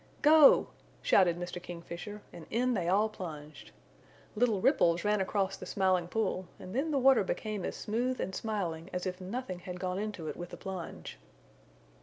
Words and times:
"Go!" 0.23 0.69
shouted 1.03 1.37
Mr. 1.37 1.61
Kingfisher, 1.61 2.23
and 2.33 2.47
in 2.49 2.73
they 2.73 2.87
all 2.89 3.07
plunged. 3.07 3.69
Little 4.35 4.59
ripples 4.59 5.03
ran 5.03 5.21
across 5.21 5.55
the 5.55 5.67
Smiling 5.67 6.07
Pool 6.07 6.47
and 6.57 6.73
then 6.73 6.89
the 6.89 6.97
water 6.97 7.23
became 7.23 7.63
as 7.63 7.75
smooth 7.75 8.19
and 8.19 8.33
smiling 8.33 8.89
as 8.91 9.05
if 9.05 9.21
nothing 9.21 9.59
had 9.59 9.79
gone 9.79 9.99
into 9.99 10.27
it 10.27 10.35
with 10.35 10.53
a 10.53 10.57
plunge. 10.57 11.19